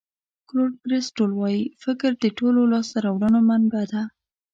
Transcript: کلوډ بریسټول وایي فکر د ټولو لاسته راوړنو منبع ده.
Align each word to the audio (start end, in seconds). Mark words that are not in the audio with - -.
کلوډ 0.47 0.73
بریسټول 0.85 1.31
وایي 1.35 1.63
فکر 1.83 2.11
د 2.17 2.25
ټولو 2.37 2.61
لاسته 2.71 2.97
راوړنو 3.05 3.39
منبع 3.49 3.83
ده. 3.91 4.01